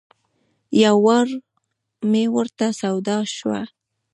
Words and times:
یو 0.83 0.95
وار 1.05 1.27
مې 2.11 2.23
ورته 2.35 2.67
سودا 2.81 3.17
شوه. 3.35 3.61